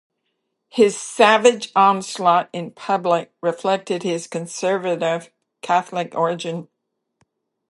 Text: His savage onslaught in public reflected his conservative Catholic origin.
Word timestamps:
His 0.69 0.99
savage 0.99 1.71
onslaught 1.75 2.49
in 2.53 2.71
public 2.71 3.31
reflected 3.39 4.01
his 4.01 4.25
conservative 4.25 5.29
Catholic 5.61 6.15
origin. 6.15 6.69